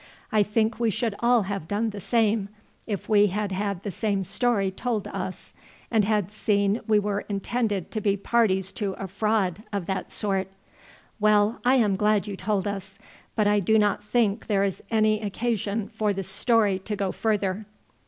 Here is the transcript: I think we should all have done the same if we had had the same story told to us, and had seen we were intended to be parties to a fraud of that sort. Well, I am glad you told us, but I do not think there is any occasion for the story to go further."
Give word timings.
I 0.31 0.41
think 0.41 0.79
we 0.79 0.89
should 0.89 1.13
all 1.19 1.43
have 1.43 1.67
done 1.67 1.91
the 1.91 1.99
same 1.99 2.49
if 2.87 3.07
we 3.07 3.27
had 3.27 3.51
had 3.51 3.83
the 3.83 3.91
same 3.91 4.23
story 4.23 4.71
told 4.71 5.03
to 5.03 5.15
us, 5.15 5.53
and 5.91 6.03
had 6.05 6.31
seen 6.31 6.81
we 6.87 6.97
were 6.97 7.19
intended 7.29 7.91
to 7.91 8.01
be 8.01 8.17
parties 8.17 8.71
to 8.71 8.93
a 8.93 9.05
fraud 9.07 9.61
of 9.71 9.85
that 9.85 10.09
sort. 10.09 10.47
Well, 11.19 11.61
I 11.63 11.75
am 11.75 11.97
glad 11.97 12.25
you 12.25 12.35
told 12.35 12.67
us, 12.67 12.97
but 13.35 13.45
I 13.45 13.59
do 13.59 13.77
not 13.77 14.03
think 14.03 14.47
there 14.47 14.63
is 14.63 14.81
any 14.89 15.19
occasion 15.21 15.89
for 15.89 16.13
the 16.13 16.23
story 16.23 16.79
to 16.79 16.95
go 16.95 17.11
further." 17.11 17.67